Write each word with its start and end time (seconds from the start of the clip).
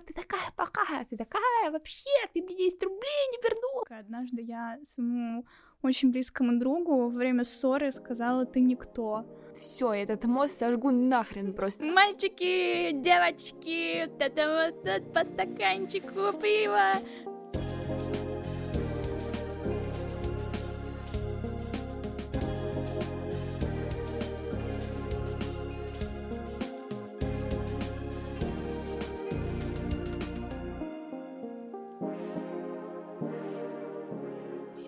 ты 0.00 0.12
такая 0.12 0.50
плохая, 0.56 1.04
ты 1.04 1.16
такая 1.16 1.70
вообще, 1.70 2.10
ты 2.32 2.42
мне 2.42 2.56
10 2.56 2.82
рублей 2.84 3.28
не 3.32 3.38
вернула. 3.42 3.84
Однажды 4.00 4.42
я 4.42 4.78
своему 4.84 5.44
очень 5.82 6.10
близкому 6.10 6.58
другу 6.58 6.96
во 6.96 7.08
время 7.08 7.44
ссоры 7.44 7.92
сказала, 7.92 8.44
ты 8.44 8.60
никто. 8.60 9.24
Все, 9.54 9.92
этот 9.92 10.24
мост 10.24 10.56
сожгу 10.56 10.90
нахрен 10.90 11.52
просто. 11.52 11.84
Мальчики, 11.84 12.92
девочки, 12.92 14.06
вот 14.06 14.22
это 14.22 14.72
вот 14.84 15.12
по 15.12 15.24
стаканчику 15.24 16.32
пива. 16.40 16.92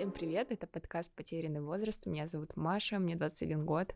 Всем 0.01 0.13
привет, 0.13 0.51
это 0.51 0.67
подкаст 0.67 1.15
«Потерянный 1.15 1.61
возраст». 1.61 2.07
Меня 2.07 2.27
зовут 2.27 2.57
Маша, 2.57 2.99
мне 2.99 3.17
21 3.17 3.67
год. 3.67 3.95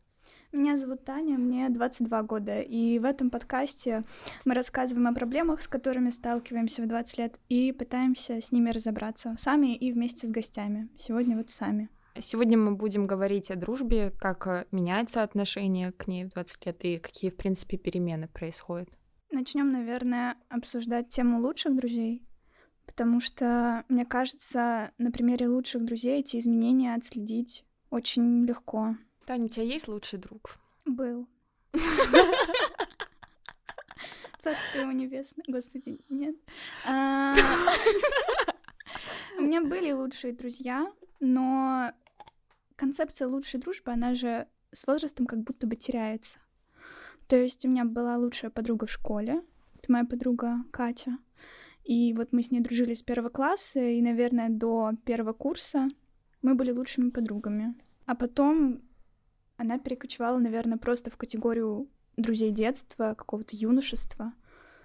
Меня 0.53 0.77
зовут 0.77 1.03
Таня, 1.07 1.39
мне 1.39 1.71
22 1.71 2.23
года, 2.25 2.61
и 2.61 2.99
в 2.99 3.07
этом 3.07 3.30
подкасте 3.30 4.03
мы 4.45 4.53
рассказываем 4.53 5.07
о 5.07 5.15
проблемах, 5.15 5.63
с 5.63 5.67
которыми 5.67 6.11
сталкиваемся 6.11 6.83
в 6.83 6.89
20 6.89 7.19
лет, 7.19 7.41
и 7.49 7.73
пытаемся 7.73 8.43
с 8.43 8.53
ними 8.53 8.69
разобраться 8.69 9.35
сами 9.39 9.75
и 9.75 9.93
вместе 9.93 10.27
с 10.27 10.30
гостями. 10.30 10.91
Сегодня 10.99 11.39
вот 11.39 11.49
сами. 11.49 11.89
Сегодня 12.19 12.59
мы 12.59 12.75
будем 12.75 13.07
говорить 13.07 13.51
о 13.51 13.57
дружбе, 13.57 14.11
как 14.11 14.69
меняется 14.73 15.23
отношение 15.23 15.91
к 15.91 16.07
ней 16.07 16.27
в 16.27 16.35
20 16.35 16.66
лет 16.66 16.85
и 16.85 16.99
какие, 16.99 17.30
в 17.30 17.37
принципе, 17.37 17.79
перемены 17.79 18.29
происходят. 18.29 18.91
Начнем, 19.30 19.73
наверное, 19.73 20.37
обсуждать 20.51 21.09
тему 21.09 21.41
лучших 21.41 21.75
друзей, 21.75 22.23
Потому 22.87 23.20
что, 23.20 23.84
мне 23.88 24.05
кажется, 24.05 24.93
на 24.99 25.10
примере 25.10 25.49
лучших 25.49 25.85
друзей 25.85 26.21
эти 26.21 26.38
изменения 26.38 26.95
отследить 26.95 27.65
очень 27.90 28.45
легко. 28.45 28.96
Таня, 29.27 29.46
у 29.46 29.49
тебя 29.49 29.65
есть 29.65 29.88
лучший 29.88 30.18
друг? 30.18 30.57
Был. 30.85 31.29
Царство 34.38 34.80
его 34.80 34.93
небесное. 34.93 35.45
Господи, 35.49 35.99
нет. 36.10 36.37
А, 36.87 37.35
у 39.38 39.43
меня 39.43 39.62
были 39.62 39.90
лучшие 39.93 40.35
друзья, 40.35 40.93
но 41.21 41.93
концепция 42.77 43.27
лучшей 43.27 43.60
дружбы, 43.60 43.93
она 43.93 44.15
же 44.15 44.46
с 44.71 44.87
возрастом 44.87 45.27
как 45.27 45.40
будто 45.40 45.66
бы 45.66 45.77
теряется. 45.77 46.40
То 47.29 47.37
есть 47.37 47.65
у 47.65 47.68
меня 47.68 47.85
была 47.87 48.16
лучшая 48.16 48.51
подруга 48.51 48.87
в 48.87 48.90
школе, 48.90 49.43
это 49.77 49.90
моя 49.90 50.05
подруга 50.05 50.59
Катя. 50.71 51.16
И 51.85 52.15
вот 52.15 52.32
мы 52.32 52.43
с 52.43 52.51
ней 52.51 52.60
дружили 52.60 52.95
с 52.95 53.02
первого 53.02 53.29
класса, 53.29 53.80
и, 53.80 54.01
наверное, 54.01 54.49
до 54.49 54.93
первого 55.04 55.32
курса 55.32 55.87
мы 56.43 56.54
были 56.54 56.71
лучшими 56.71 57.10
подругами. 57.10 57.74
А 58.07 58.15
потом 58.15 58.82
она 59.57 59.79
перекочевала, 59.79 60.38
наверное, 60.38 60.79
просто 60.79 61.10
в 61.10 61.16
категорию 61.16 61.88
друзей 62.16 62.52
детства, 62.52 63.15
какого-то 63.16 63.57
юношества. 63.57 64.32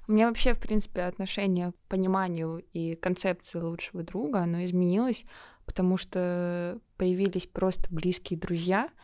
У 0.08 0.12
меня 0.12 0.28
вообще, 0.28 0.54
в 0.54 0.60
принципе, 0.60 1.04
отношение 1.04 1.72
к 1.72 1.76
пониманию 1.88 2.64
и 2.74 2.96
концепции 2.96 3.60
лучшего 3.60 4.04
друга, 4.04 4.40
оно 4.40 4.64
изменилось, 4.66 5.26
потому 5.66 5.98
что 5.98 6.80
появились 6.98 7.46
просто 7.46 7.94
близкие 7.94 8.40
друзья— 8.40 8.90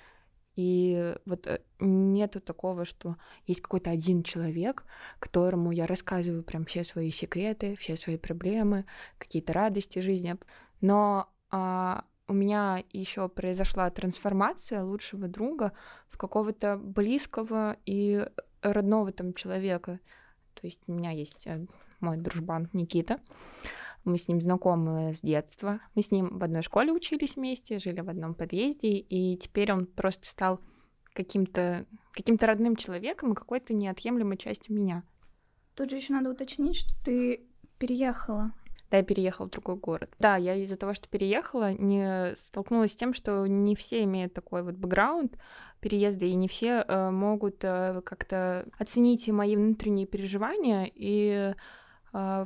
и 0.55 1.15
вот 1.25 1.47
э, 1.47 1.59
нету 1.79 2.39
такого, 2.39 2.85
что 2.85 3.17
есть 3.45 3.61
какой-то 3.61 3.89
один 3.89 4.23
человек, 4.23 4.85
которому 5.19 5.71
я 5.71 5.85
рассказываю 5.85 6.43
прям 6.43 6.65
все 6.65 6.83
свои 6.83 7.11
секреты, 7.11 7.75
все 7.75 7.97
свои 7.97 8.17
проблемы, 8.17 8.85
какие-то 9.17 9.53
радости 9.53 9.99
жизни. 9.99 10.37
Но 10.81 11.29
а, 11.51 12.05
у 12.27 12.33
меня 12.33 12.83
еще 12.91 13.27
произошла 13.29 13.89
трансформация 13.89 14.83
лучшего 14.83 15.27
друга 15.27 15.73
в 16.09 16.17
какого-то 16.17 16.77
близкого 16.77 17.77
и 17.85 18.25
родного 18.61 19.11
там 19.11 19.33
человека. 19.33 19.99
То 20.53 20.67
есть 20.67 20.81
у 20.88 20.94
меня 20.94 21.11
есть 21.11 21.45
э, 21.47 21.65
мой 21.99 22.17
дружбан 22.17 22.69
Никита. 22.73 23.19
Мы 24.05 24.17
с 24.17 24.27
ним 24.27 24.41
знакомы 24.41 25.13
с 25.13 25.21
детства. 25.21 25.81
Мы 25.95 26.01
с 26.01 26.11
ним 26.11 26.38
в 26.38 26.43
одной 26.43 26.61
школе 26.61 26.91
учились 26.91 27.35
вместе, 27.35 27.79
жили 27.79 28.01
в 28.01 28.09
одном 28.09 28.35
подъезде, 28.35 28.97
и 28.97 29.35
теперь 29.38 29.73
он 29.73 29.85
просто 29.85 30.27
стал 30.27 30.61
каким-то 31.13 31.85
каким 32.13 32.38
родным 32.39 32.75
человеком 32.75 33.33
и 33.33 33.35
какой-то 33.35 33.73
неотъемлемой 33.73 34.38
частью 34.38 34.75
меня. 34.75 35.03
Тут 35.75 35.89
же 35.89 35.97
еще 35.97 36.13
надо 36.13 36.29
уточнить, 36.29 36.77
что 36.77 36.94
ты 37.03 37.45
переехала. 37.77 38.53
Да, 38.91 38.97
я 38.97 39.03
переехала 39.03 39.47
в 39.47 39.51
другой 39.51 39.75
город. 39.75 40.09
Да, 40.19 40.38
я 40.38 40.55
из-за 40.55 40.77
того, 40.77 40.94
что 40.94 41.09
переехала, 41.09 41.73
не 41.73 42.33
столкнулась 42.35 42.94
с 42.94 42.95
тем, 42.95 43.13
что 43.13 43.45
не 43.45 43.75
все 43.75 44.03
имеют 44.03 44.33
такой 44.33 44.63
вот 44.63 44.75
бэкграунд 44.75 45.38
переезда, 45.81 46.25
и 46.25 46.35
не 46.35 46.47
все 46.47 46.85
э, 46.88 47.09
могут 47.09 47.63
э, 47.63 48.01
как-то 48.05 48.67
оценить 48.77 49.27
мои 49.27 49.55
внутренние 49.55 50.05
переживания 50.05 50.89
и 50.94 51.55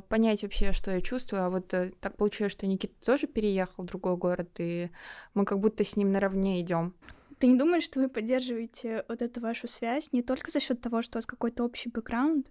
понять 0.08 0.42
вообще, 0.42 0.72
что 0.72 0.90
я 0.90 1.00
чувствую. 1.00 1.44
А 1.44 1.50
вот 1.50 1.72
э, 1.74 1.92
так 2.00 2.16
получилось, 2.16 2.52
что 2.52 2.66
Никита 2.66 2.94
тоже 3.04 3.26
переехал 3.26 3.84
в 3.84 3.86
другой 3.86 4.16
город, 4.16 4.50
и 4.58 4.90
мы 5.34 5.44
как 5.44 5.60
будто 5.60 5.84
с 5.84 5.96
ним 5.96 6.10
наравне 6.10 6.60
идем. 6.60 6.94
Ты 7.38 7.46
не 7.46 7.56
думаешь, 7.56 7.84
что 7.84 8.00
вы 8.00 8.08
поддерживаете 8.08 9.04
вот 9.08 9.22
эту 9.22 9.40
вашу 9.40 9.68
связь 9.68 10.12
не 10.12 10.22
только 10.22 10.50
за 10.50 10.60
счет 10.60 10.80
того, 10.80 11.02
что 11.02 11.16
у 11.16 11.18
вас 11.18 11.26
какой-то 11.26 11.64
общий 11.64 11.88
бэкграунд, 11.88 12.50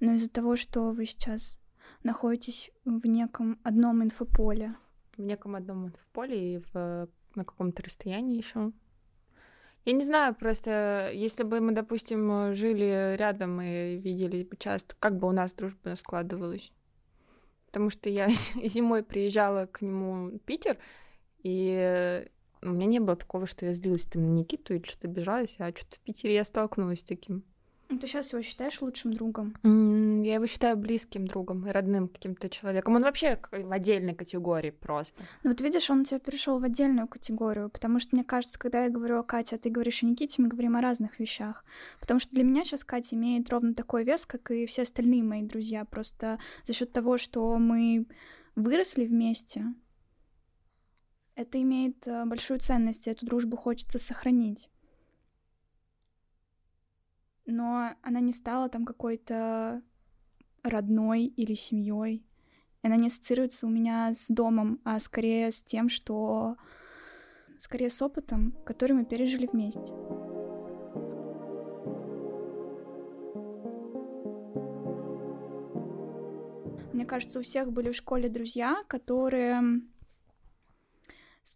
но 0.00 0.14
из-за 0.14 0.30
того, 0.30 0.56
что 0.56 0.92
вы 0.92 1.06
сейчас 1.06 1.58
находитесь 2.02 2.70
в 2.84 3.06
неком 3.06 3.60
одном 3.62 4.02
инфополе? 4.02 4.74
В 5.16 5.22
неком 5.22 5.54
одном 5.54 5.86
инфополе 5.86 6.54
и 6.54 6.58
в, 6.72 7.08
на 7.34 7.44
каком-то 7.44 7.82
расстоянии 7.82 8.36
еще. 8.36 8.72
Я 9.86 9.92
не 9.92 10.04
знаю, 10.04 10.34
просто 10.34 11.12
если 11.14 11.44
бы 11.44 11.60
мы, 11.60 11.70
допустим, 11.70 12.52
жили 12.54 13.14
рядом 13.16 13.60
и 13.60 13.96
видели 13.96 14.48
часто, 14.58 14.96
как 14.98 15.16
бы 15.16 15.28
у 15.28 15.32
нас 15.32 15.54
дружба 15.54 15.94
складывалась. 15.94 16.72
Потому 17.66 17.90
что 17.90 18.10
я 18.10 18.28
зимой 18.28 19.04
приезжала 19.04 19.66
к 19.66 19.82
нему 19.82 20.30
в 20.30 20.38
Питер, 20.40 20.76
и 21.44 22.26
у 22.62 22.68
меня 22.68 22.86
не 22.86 22.98
было 22.98 23.14
такого, 23.14 23.46
что 23.46 23.64
я 23.64 23.72
злилась 23.72 24.06
там 24.06 24.22
на 24.22 24.38
Никиту 24.40 24.74
или 24.74 24.82
что-то 24.82 25.06
обижалась, 25.06 25.54
а 25.60 25.70
что-то 25.70 25.94
в 25.94 26.00
Питере 26.00 26.34
я 26.34 26.42
столкнулась 26.42 27.00
с 27.00 27.04
таким. 27.04 27.44
Ну, 27.88 27.98
ты 27.98 28.08
сейчас 28.08 28.32
его 28.32 28.42
считаешь 28.42 28.80
лучшим 28.82 29.12
другом? 29.12 29.54
Я 29.62 30.34
его 30.34 30.46
считаю 30.46 30.76
близким 30.76 31.26
другом, 31.26 31.64
родным 31.70 32.08
каким-то 32.08 32.48
человеком. 32.48 32.96
Он 32.96 33.02
вообще 33.02 33.40
в 33.52 33.70
отдельной 33.70 34.14
категории 34.14 34.70
просто. 34.70 35.22
Ну 35.44 35.50
вот 35.50 35.60
видишь, 35.60 35.88
он 35.88 36.00
у 36.00 36.04
тебя 36.04 36.18
перешел 36.18 36.58
в 36.58 36.64
отдельную 36.64 37.06
категорию, 37.06 37.70
потому 37.70 38.00
что 38.00 38.16
мне 38.16 38.24
кажется, 38.24 38.58
когда 38.58 38.84
я 38.84 38.90
говорю 38.90 39.20
о 39.20 39.22
Кате, 39.22 39.54
а 39.54 39.58
ты 39.58 39.70
говоришь 39.70 40.02
о 40.02 40.06
Никите, 40.06 40.42
мы 40.42 40.48
говорим 40.48 40.76
о 40.76 40.80
разных 40.80 41.20
вещах. 41.20 41.64
Потому 42.00 42.18
что 42.18 42.34
для 42.34 42.42
меня 42.42 42.64
сейчас 42.64 42.82
Катя 42.82 43.14
имеет 43.14 43.48
ровно 43.50 43.72
такой 43.72 44.02
вес, 44.02 44.26
как 44.26 44.50
и 44.50 44.66
все 44.66 44.82
остальные 44.82 45.22
мои 45.22 45.42
друзья. 45.42 45.84
Просто 45.84 46.40
за 46.64 46.72
счет 46.72 46.92
того, 46.92 47.18
что 47.18 47.56
мы 47.56 48.06
выросли 48.56 49.06
вместе, 49.06 49.64
это 51.36 51.60
имеет 51.62 52.06
э, 52.08 52.24
большую 52.24 52.58
ценность, 52.58 53.06
и 53.06 53.10
эту 53.10 53.26
дружбу 53.26 53.56
хочется 53.56 53.98
сохранить 53.98 54.70
но 57.46 57.92
она 58.02 58.20
не 58.20 58.32
стала 58.32 58.68
там 58.68 58.84
какой-то 58.84 59.82
родной 60.62 61.24
или 61.24 61.54
семьей. 61.54 62.26
Она 62.82 62.96
не 62.96 63.06
ассоциируется 63.06 63.66
у 63.66 63.70
меня 63.70 64.12
с 64.14 64.26
домом, 64.28 64.80
а 64.84 65.00
скорее 65.00 65.50
с 65.50 65.62
тем, 65.62 65.88
что... 65.88 66.56
Скорее 67.58 67.88
с 67.88 68.02
опытом, 68.02 68.52
который 68.66 68.92
мы 68.92 69.06
пережили 69.06 69.48
вместе. 69.50 69.94
Мне 76.92 77.06
кажется, 77.06 77.38
у 77.38 77.42
всех 77.42 77.72
были 77.72 77.90
в 77.90 77.96
школе 77.96 78.28
друзья, 78.28 78.84
которые... 78.88 79.62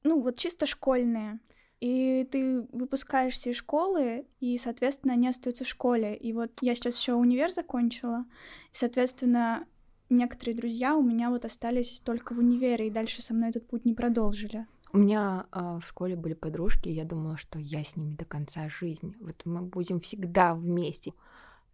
Ну, 0.04 0.22
вот 0.22 0.38
чисто 0.38 0.64
школьные 0.66 1.38
и 1.80 2.28
ты 2.30 2.66
выпускаешься 2.72 3.50
из 3.50 3.56
школы, 3.56 4.26
и, 4.38 4.58
соответственно, 4.58 5.14
они 5.14 5.28
остаются 5.28 5.64
в 5.64 5.68
школе. 5.68 6.14
И 6.14 6.32
вот 6.32 6.50
я 6.60 6.74
сейчас 6.74 6.98
еще 6.98 7.14
универ 7.14 7.50
закончила, 7.50 8.26
и, 8.70 8.76
соответственно, 8.76 9.66
некоторые 10.10 10.54
друзья 10.54 10.94
у 10.94 11.02
меня 11.02 11.30
вот 11.30 11.44
остались 11.44 12.00
только 12.04 12.34
в 12.34 12.38
универе, 12.38 12.88
и 12.88 12.90
дальше 12.90 13.22
со 13.22 13.32
мной 13.32 13.50
этот 13.50 13.66
путь 13.66 13.86
не 13.86 13.94
продолжили. 13.94 14.66
У 14.92 14.98
меня 14.98 15.46
э, 15.52 15.78
в 15.80 15.86
школе 15.86 16.16
были 16.16 16.34
подружки, 16.34 16.88
и 16.88 16.92
я 16.92 17.04
думала, 17.04 17.36
что 17.36 17.58
я 17.58 17.82
с 17.82 17.96
ними 17.96 18.14
до 18.14 18.24
конца 18.24 18.68
жизни. 18.68 19.16
Вот 19.20 19.40
мы 19.44 19.62
будем 19.62 20.00
всегда 20.00 20.54
вместе. 20.54 21.14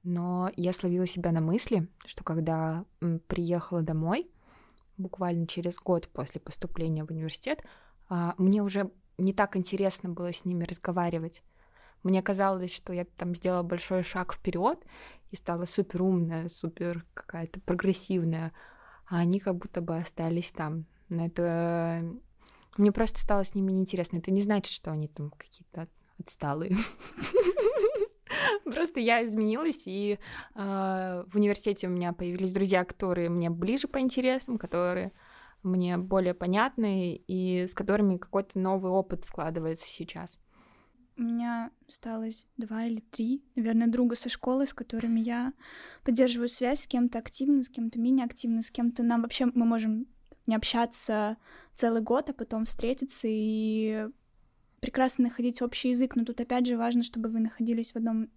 Но 0.03 0.53
я 0.55 0.73
словила 0.73 1.06
себя 1.06 1.32
на 1.32 1.41
мысли, 1.41 1.88
что 2.05 2.23
когда 2.23 2.85
приехала 3.26 3.82
домой, 3.82 4.31
буквально 4.99 5.47
через 5.47 5.79
год 5.79 6.08
после 6.08 6.41
поступления 6.41 7.05
в 7.05 7.11
университет, 7.11 7.64
э, 8.11 8.32
мне 8.37 8.62
уже 8.62 8.91
не 9.19 9.33
так 9.33 9.57
интересно 9.57 10.11
было 10.11 10.33
с 10.33 10.45
ними 10.45 10.65
разговаривать. 10.65 11.43
мне 12.03 12.23
казалось, 12.23 12.75
что 12.75 12.93
я 12.93 13.05
там 13.05 13.35
сделала 13.35 13.63
большой 13.63 14.03
шаг 14.03 14.35
вперед 14.35 14.79
и 15.31 15.37
стала 15.37 15.65
супер 15.65 16.03
умная, 16.03 16.49
супер 16.49 17.05
какая-то 17.15 17.61
прогрессивная, 17.61 18.53
а 19.07 19.19
они 19.19 19.41
как 19.41 19.57
будто 19.57 19.81
бы 19.81 19.97
остались 19.97 20.53
там. 20.53 20.87
Но 21.09 21.27
это 21.27 22.05
мне 22.77 22.93
просто 22.93 23.21
стало 23.21 23.45
с 23.45 23.55
ними 23.55 23.73
неинтересно. 23.73 24.19
Это 24.19 24.31
не 24.31 24.43
значит, 24.43 24.73
что 24.73 24.93
они 24.93 25.09
там 25.09 25.31
какие-то 25.31 25.89
отсталые. 26.19 26.77
Просто 28.65 29.01
я 29.01 29.25
изменилась, 29.25 29.83
и 29.87 30.19
э, 30.55 31.25
в 31.27 31.37
университете 31.37 31.87
у 31.87 31.91
меня 31.91 32.13
появились 32.13 32.53
друзья, 32.53 32.85
которые 32.85 33.29
мне 33.29 33.51
ближе 33.51 33.89
по 33.89 34.01
интересам, 34.01 34.59
которые 34.59 35.13
мне 35.67 35.99
более 35.99 36.35
понятны, 36.35 37.17
и 37.17 37.67
с 37.67 37.75
которыми 37.75 38.17
какой-то 38.17 38.59
новый 38.59 38.91
опыт 38.91 39.25
складывается 39.25 39.89
сейчас. 39.89 40.39
У 41.19 41.23
меня 41.23 41.71
осталось 41.89 42.47
два 42.59 42.85
или 42.85 43.01
три, 43.01 43.43
наверное, 43.55 43.87
друга 43.87 44.17
со 44.17 44.29
школы, 44.29 44.67
с 44.67 44.75
которыми 44.75 45.21
я 45.21 45.55
поддерживаю 46.05 46.49
связь 46.49 46.83
с 46.83 46.87
кем-то 46.87 47.19
активно, 47.19 47.63
с 47.63 47.71
кем-то 47.71 47.99
менее 47.99 48.27
активно, 48.27 48.63
с 48.63 48.71
кем-то 48.71 49.03
нам 49.03 49.23
вообще 49.23 49.47
мы 49.47 49.65
можем 49.65 50.07
не 50.47 50.55
общаться 50.55 51.39
целый 51.73 52.03
год, 52.03 52.31
а 52.31 52.35
потом 52.35 52.67
встретиться 52.67 53.27
и 53.31 54.09
прекрасно 54.81 55.25
находить 55.25 55.63
общий 55.63 55.91
язык. 55.91 56.17
Но 56.17 56.25
тут 56.25 56.41
опять 56.41 56.67
же 56.67 56.77
важно, 56.77 57.03
чтобы 57.03 57.31
вы 57.31 57.41
находились 57.41 57.93
в 57.93 57.97
одном 57.97 58.29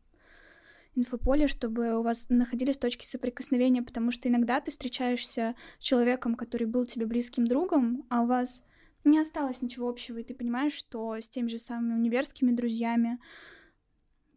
инфополе, 0.96 1.48
чтобы 1.48 1.98
у 1.98 2.02
вас 2.02 2.28
находились 2.30 2.78
точки 2.78 3.06
соприкосновения, 3.06 3.82
потому 3.82 4.12
что 4.12 4.28
иногда 4.28 4.60
ты 4.60 4.72
встречаешься 4.72 5.56
с 5.80 5.84
человеком, 5.84 6.36
который 6.36 6.68
был 6.68 6.86
тебе 6.86 7.06
близким 7.06 7.46
другом, 7.46 8.06
а 8.10 8.22
у 8.22 8.28
вас 8.28 8.64
не 9.04 9.20
осталось 9.20 9.62
ничего 9.62 9.90
общего, 9.90 10.18
и 10.18 10.24
ты 10.24 10.34
понимаешь, 10.34 10.74
что 10.74 11.16
с 11.16 11.28
теми 11.30 11.48
же 11.48 11.60
самыми 11.60 11.94
универскими 11.94 12.52
друзьями 12.52 13.20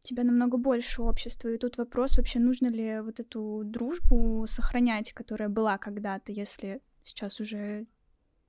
тебя 0.02 0.24
намного 0.24 0.56
больше 0.56 1.02
общества. 1.02 1.48
И 1.48 1.58
тут 1.58 1.78
вопрос, 1.78 2.16
вообще 2.16 2.38
нужно 2.38 2.68
ли 2.68 3.00
вот 3.00 3.20
эту 3.20 3.62
дружбу 3.64 4.44
сохранять, 4.46 5.12
которая 5.12 5.48
была 5.48 5.78
когда-то, 5.78 6.32
если 6.32 6.80
сейчас 7.04 7.40
уже 7.40 7.86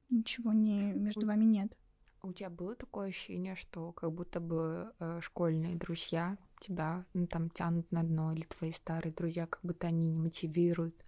ничего 0.10 0.54
не 0.54 0.94
между 0.94 1.26
вами 1.26 1.46
нет. 1.46 1.78
У 2.22 2.32
тебя 2.32 2.50
было 2.50 2.74
такое 2.76 3.10
ощущение, 3.10 3.56
что 3.56 3.92
как 3.92 4.12
будто 4.14 4.40
бы 4.40 4.94
э, 5.00 5.20
школьные 5.22 5.76
друзья 5.76 6.38
тебя 6.66 7.06
ну, 7.14 7.28
там 7.28 7.50
тянут 7.50 7.92
на 7.92 8.04
дно, 8.04 8.34
или 8.34 8.44
твои 8.44 8.72
старые 8.72 9.14
друзья, 9.14 9.48
как 9.48 9.60
будто 9.64 9.88
они 9.88 10.12
не 10.12 10.18
мотивируют, 10.18 11.04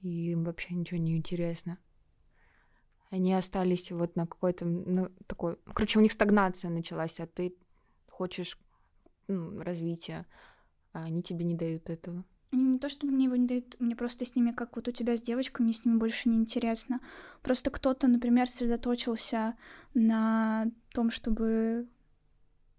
и 0.00 0.30
им 0.32 0.44
вообще 0.44 0.74
ничего 0.74 0.98
не 0.98 1.16
интересно? 1.16 1.78
они 3.12 3.34
остались 3.34 3.92
вот 3.92 4.16
на 4.16 4.26
какой-то, 4.26 4.64
ну, 4.64 5.10
такой... 5.26 5.56
Короче, 5.74 5.98
у 5.98 6.02
них 6.02 6.12
стагнация 6.12 6.70
началась, 6.70 7.20
а 7.20 7.26
ты 7.26 7.54
хочешь 8.08 8.58
ну, 9.28 9.60
развития, 9.60 10.26
а 10.94 11.04
они 11.04 11.22
тебе 11.22 11.44
не 11.44 11.54
дают 11.54 11.90
этого. 11.90 12.24
Не 12.52 12.78
то, 12.78 12.88
чтобы 12.88 13.12
мне 13.12 13.26
его 13.26 13.36
не 13.36 13.46
дают, 13.46 13.76
мне 13.78 13.94
просто 13.96 14.24
с 14.24 14.34
ними, 14.34 14.52
как 14.52 14.76
вот 14.76 14.88
у 14.88 14.92
тебя 14.92 15.14
с 15.14 15.20
девочками, 15.20 15.66
мне 15.66 15.74
с 15.74 15.84
ними 15.84 15.98
больше 15.98 16.30
не 16.30 16.36
интересно. 16.36 17.00
Просто 17.42 17.70
кто-то, 17.70 18.08
например, 18.08 18.48
сосредоточился 18.48 19.56
на 19.92 20.70
том, 20.94 21.10
чтобы 21.10 21.88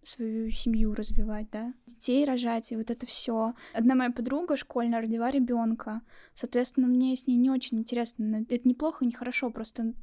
свою 0.08 0.52
семью 0.52 0.94
развивать, 0.94 1.50
да, 1.52 1.74
детей 1.86 2.26
рожать 2.26 2.72
и 2.72 2.76
вот 2.76 2.90
это 2.92 3.06
все. 3.06 3.54
Одна 3.74 3.96
моя 3.96 4.12
подруга 4.12 4.58
школьная 4.58 5.02
родила 5.02 5.32
ребенка, 5.32 6.02
соответственно, 6.34 6.88
мне 6.88 7.16
с 7.16 7.28
ней 7.28 7.38
не 7.38 7.50
очень 7.50 7.80
интересно. 7.80 8.46
Это 8.50 8.68
неплохо 8.68 9.04
и 9.04 9.08
не 9.08 9.14
хорошо, 9.14 9.50
просто 9.50 9.94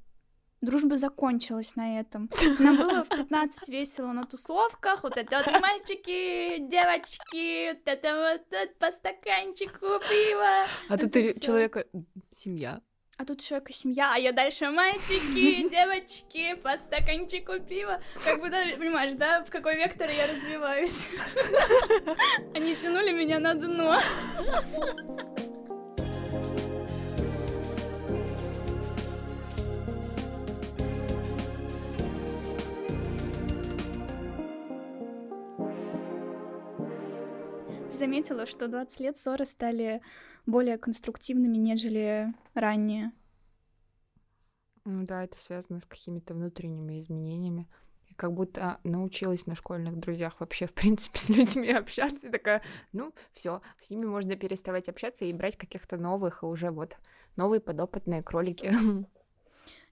дружба 0.60 0.96
закончилась 0.96 1.76
на 1.76 2.00
этом. 2.00 2.30
Нам 2.58 2.76
было 2.76 3.04
в 3.04 3.08
15 3.08 3.68
весело 3.68 4.12
на 4.12 4.24
тусовках, 4.24 5.02
вот 5.02 5.16
это 5.16 5.42
вот 5.44 5.60
мальчики, 5.60 6.58
девочки, 6.68 7.72
вот 7.72 7.82
это 7.86 8.38
вот 8.50 8.78
по 8.78 8.92
стаканчику 8.92 9.86
пива. 10.08 10.66
А 10.88 10.98
тут 10.98 11.12
человека 11.42 11.86
семья. 12.34 12.80
А 13.20 13.24
тут 13.26 13.42
еще 13.42 13.60
и 13.68 13.72
семья, 13.74 14.12
а 14.14 14.18
я 14.18 14.32
дальше 14.32 14.70
мальчики, 14.70 15.68
девочки, 15.70 16.54
по 16.54 16.70
стаканчику 16.78 17.60
пива. 17.60 18.00
Как 18.24 18.40
бы, 18.40 18.48
да, 18.48 18.64
понимаешь, 18.78 19.12
да, 19.12 19.44
в 19.44 19.50
какой 19.50 19.76
вектор 19.76 20.08
я 20.08 20.26
развиваюсь. 20.26 21.06
Они 22.54 22.74
тянули 22.74 23.12
меня 23.12 23.38
на 23.38 23.52
дно. 23.52 23.98
заметила, 37.90 38.46
что 38.46 38.66
20 38.66 39.00
лет 39.00 39.18
ссоры 39.18 39.44
стали 39.44 40.00
более 40.46 40.78
конструктивными, 40.78 41.56
нежели 41.56 42.34
ранее. 42.54 43.12
Ну 44.84 45.04
да, 45.04 45.24
это 45.24 45.38
связано 45.38 45.80
с 45.80 45.84
какими-то 45.84 46.34
внутренними 46.34 47.00
изменениями. 47.00 47.68
Я 48.08 48.14
как 48.16 48.32
будто 48.32 48.80
научилась 48.82 49.46
на 49.46 49.54
школьных 49.54 49.98
друзьях 49.98 50.40
вообще, 50.40 50.66
в 50.66 50.72
принципе, 50.72 51.18
с 51.20 51.28
людьми 51.28 51.70
общаться. 51.70 52.28
И 52.28 52.30
такая, 52.30 52.62
ну, 52.92 53.14
все, 53.32 53.60
с 53.78 53.90
ними 53.90 54.06
можно 54.06 54.36
переставать 54.36 54.88
общаться 54.88 55.24
и 55.24 55.32
брать 55.32 55.56
каких-то 55.56 55.96
новых, 55.96 56.42
и 56.42 56.46
уже 56.46 56.70
вот 56.70 56.96
новые 57.36 57.60
подопытные 57.60 58.22
кролики. 58.22 58.72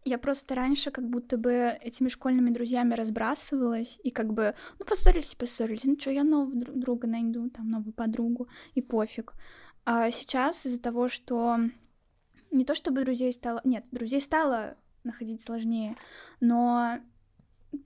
Я 0.05 0.17
просто 0.17 0.55
раньше 0.55 0.91
как 0.91 1.09
будто 1.09 1.37
бы 1.37 1.77
этими 1.83 2.09
школьными 2.09 2.51
друзьями 2.51 2.95
разбрасывалась, 2.95 4.01
и 4.03 4.11
как 4.11 4.33
бы, 4.33 4.55
ну, 4.79 4.87
поссорились 4.87 5.35
и 5.35 5.37
поссорились, 5.37 5.85
ну, 5.85 5.99
что, 5.99 6.11
я 6.11 6.25
нового 6.25 6.55
друга 6.55 7.07
найду, 7.07 7.51
там, 7.51 7.69
новую 7.69 7.93
подругу, 7.93 8.49
и 8.75 8.81
пофиг. 8.81 9.35
А 9.91 10.11
сейчас 10.11 10.67
из-за 10.67 10.79
того, 10.83 11.09
что 11.09 11.57
не 12.51 12.67
то 12.67 12.75
чтобы 12.75 13.03
друзей 13.05 13.33
стало... 13.33 13.63
Нет, 13.65 13.87
друзей 13.91 14.21
стало 14.21 14.77
находить 15.03 15.41
сложнее, 15.41 15.97
но 16.41 16.99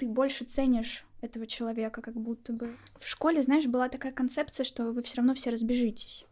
ты 0.01 0.09
больше 0.09 0.45
ценишь 0.45 1.07
этого 1.21 1.47
человека, 1.47 2.03
как 2.03 2.15
будто 2.15 2.53
бы. 2.53 2.77
В 2.97 3.07
школе, 3.07 3.41
знаешь, 3.41 3.67
была 3.69 3.89
такая 3.89 4.11
концепция, 4.11 4.65
что 4.65 4.91
вы 4.91 5.01
все 5.05 5.19
равно 5.19 5.33
все 5.35 5.51
разбежитесь. 5.51 6.27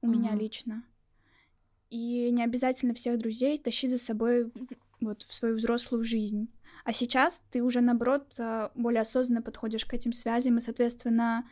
У 0.00 0.06
mm-hmm. 0.06 0.10
меня 0.10 0.36
лично. 0.36 0.84
И 1.88 2.30
не 2.30 2.44
обязательно 2.44 2.94
всех 2.94 3.18
друзей 3.18 3.58
тащить 3.58 3.90
за 3.90 3.98
собой 3.98 4.52
вот 5.00 5.22
в 5.22 5.34
свою 5.34 5.56
взрослую 5.56 6.04
жизнь. 6.04 6.48
А 6.84 6.92
сейчас 6.92 7.42
ты 7.50 7.64
уже, 7.64 7.80
наоборот, 7.80 8.32
а, 8.38 8.70
более 8.76 9.02
осознанно 9.02 9.42
подходишь 9.42 9.86
к 9.86 9.92
этим 9.92 10.12
связям, 10.12 10.58
и, 10.58 10.60
соответственно, 10.60 11.48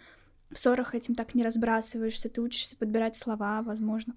в 0.50 0.58
ссорах 0.58 0.94
этим 0.94 1.14
так 1.14 1.34
не 1.34 1.44
разбрасываешься, 1.44 2.28
ты 2.28 2.40
учишься 2.40 2.76
подбирать 2.76 3.16
слова, 3.16 3.62
возможно, 3.62 4.14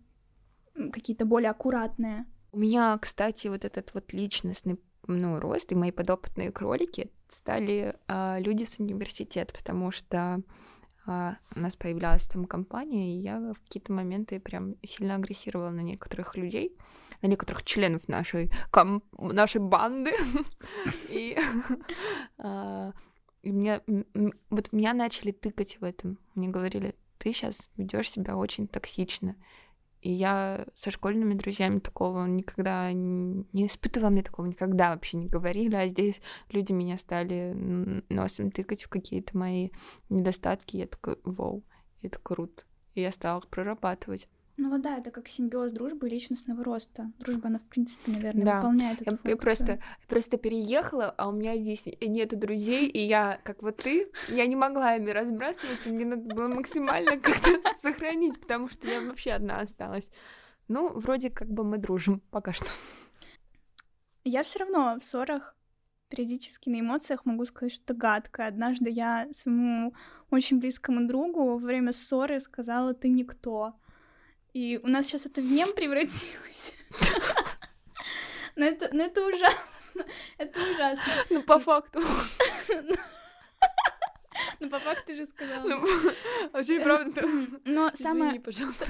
какие-то 0.92 1.26
более 1.26 1.52
аккуратные. 1.52 2.26
У 2.52 2.60
меня, 2.60 2.98
кстати, 2.98 3.48
вот 3.48 3.66
этот 3.66 3.94
вот 3.94 4.14
личностный 4.14 4.80
ну, 5.08 5.40
рост 5.40 5.72
и 5.72 5.76
мои 5.76 5.92
подопытные 5.92 6.52
кролики 6.52 7.12
стали 7.30 7.96
э, 8.08 8.40
люди 8.40 8.64
с 8.64 8.80
университета, 8.80 9.54
потому 9.54 9.92
что 9.92 10.42
а, 11.06 11.36
у 11.56 11.60
нас 11.60 11.76
появлялась 11.76 12.28
там 12.28 12.46
компания, 12.46 13.16
и 13.16 13.22
я 13.22 13.40
в 13.40 13.60
какие-то 13.62 13.92
моменты 13.92 14.40
прям 14.40 14.76
сильно 14.84 15.16
агрессировала 15.16 15.70
на 15.70 15.82
некоторых 15.82 16.38
людей, 16.38 16.78
на 17.22 17.28
некоторых 17.28 17.64
членов 17.64 18.08
нашей, 18.08 18.52
комп... 18.70 19.04
нашей 19.18 19.62
банды. 19.62 20.12
И, 21.10 21.38
а, 22.38 22.92
и 23.42 23.52
меня, 23.52 23.82
вот 24.50 24.72
меня 24.72 24.94
начали 24.94 25.32
тыкать 25.32 25.78
в 25.80 25.84
этом. 25.84 26.20
Мне 26.36 26.48
говорили, 26.48 26.96
ты 27.18 27.34
сейчас 27.34 27.70
ведешь 27.76 28.10
себя 28.10 28.38
очень 28.38 28.68
токсично. 28.68 29.36
И 30.02 30.12
я 30.12 30.66
со 30.74 30.90
школьными 30.90 31.36
друзьями 31.36 31.80
такого 31.80 32.26
никогда 32.26 32.92
не 32.92 33.68
испытывала, 33.68 34.10
мне 34.10 34.24
такого 34.24 34.48
никогда 34.48 34.90
вообще 34.90 35.18
не 35.18 35.28
говорили, 35.28 35.76
а 35.76 35.88
здесь 35.88 36.22
люди 36.50 36.72
меня 36.72 36.98
стали 36.98 37.54
носом 38.10 38.50
тыкать 38.50 38.84
в 38.84 38.90
какие-то 38.90 39.38
мои 39.38 39.70
недостатки, 40.10 40.78
я 40.78 40.88
такой, 40.88 41.18
вау, 41.24 41.64
это 42.02 42.18
круто. 42.20 42.64
И 42.96 43.02
я 43.02 43.12
стала 43.12 43.40
их 43.40 43.48
прорабатывать. 43.48 44.28
Ну 44.58 44.70
вот 44.70 44.82
да, 44.82 44.98
это 44.98 45.12
как 45.12 45.28
симбиоз 45.28 45.72
дружбы 45.72 46.08
и 46.08 46.12
личностного 46.12 46.64
роста. 46.64 47.12
Дружба, 47.20 47.48
она, 47.48 47.60
в 47.60 47.66
принципе, 47.66 48.12
наверное, 48.12 48.46
да. 48.46 48.56
выполняет 48.58 49.02
эту 49.02 49.12
я, 49.12 49.18
функцию. 49.18 49.32
Я 49.32 49.38
просто, 49.38 49.80
просто 50.08 50.38
переехала, 50.38 51.14
а 51.18 51.30
у 51.30 51.32
меня 51.32 51.58
здесь 51.58 51.88
нету 52.02 52.38
друзей, 52.38 52.88
и 52.88 53.00
я, 53.00 53.40
как 53.44 53.64
вот 53.64 53.78
ты, 53.78 54.12
я 54.30 54.46
не 54.46 54.56
могла 54.56 54.96
ими 54.96 55.12
разбрасываться, 55.12 55.90
мне 55.90 56.06
надо 56.06 56.34
было 56.34 56.48
максимально 56.48 57.18
как-то 57.18 57.50
сохранить, 57.82 58.40
потому 58.40 58.70
что 58.70 58.88
я 58.88 59.02
вообще 59.02 59.32
одна 59.32 59.60
осталась. 59.60 60.10
Ну, 60.68 60.90
вроде 61.00 61.30
как 61.30 61.50
бы 61.50 61.64
мы 61.64 61.78
дружим 61.78 62.22
пока 62.32 62.54
что. 62.54 62.68
Я 64.24 64.44
все 64.44 64.60
равно 64.60 64.98
в 65.00 65.04
ссорах 65.04 65.56
периодически 66.12 66.70
на 66.70 66.80
эмоциях 66.82 67.26
могу 67.26 67.46
сказать 67.46 67.74
что-то 67.74 67.94
гадкое. 67.94 68.48
Однажды 68.48 68.90
я 68.90 69.28
своему 69.32 69.94
очень 70.30 70.60
близкому 70.60 71.08
другу 71.08 71.46
во 71.46 71.58
время 71.58 71.94
ссоры 71.94 72.40
сказала 72.40 72.94
«ты 72.94 73.10
никто». 73.10 73.74
И 74.54 74.80
у 74.84 74.88
нас 74.88 75.06
сейчас 75.06 75.26
это 75.26 75.42
в 75.42 75.46
мем 75.46 75.74
превратилось. 75.74 76.74
Но 78.56 78.66
это, 78.66 78.90
но 78.94 79.04
это 79.04 79.26
ужасно. 79.26 80.06
Это 80.38 80.60
ужасно. 80.60 81.14
Ну, 81.30 81.44
по 81.44 81.58
факту. 81.60 82.02
Ну, 84.60 84.70
по 84.70 84.78
факту 84.78 85.16
же 85.16 85.26
сказала. 85.26 85.68
Ну, 85.68 85.84
очень 86.54 86.82
правда. 86.82 87.24
Но 87.66 87.92
самое... 87.96 88.32
Извини, 88.32 88.44
пожалуйста. 88.44 88.86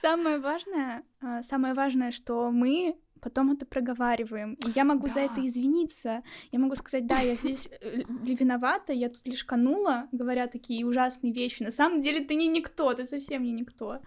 Самое 0.00 0.38
важное, 0.38 1.04
а, 1.20 1.42
самое 1.42 1.74
важное, 1.74 2.12
что 2.12 2.50
мы 2.50 2.98
потом 3.26 3.50
это 3.50 3.66
проговариваем. 3.66 4.54
И 4.54 4.70
я 4.76 4.84
могу 4.84 5.08
за 5.08 5.20
это 5.20 5.34
Да. 5.36 5.46
извиниться. 5.46 6.22
Я 6.52 6.58
могу 6.60 6.76
сказать, 6.76 7.06
да, 7.06 7.18
я 7.18 7.34
здесь 7.34 7.68
э, 7.80 8.02
виновата, 8.38 8.92
я 8.92 9.08
тут 9.08 9.26
лишь 9.28 9.42
канула, 9.44 10.06
говоря 10.12 10.46
такие 10.46 10.86
ужасные 10.86 11.32
вещи. 11.32 11.64
На 11.64 11.70
самом 11.72 12.00
деле 12.00 12.20
ты 12.24 12.36
не 12.36 12.46
никто, 12.48 12.94
ты 12.94 13.04
совсем 13.04 13.42
не 13.42 13.52
никто. 13.52 13.98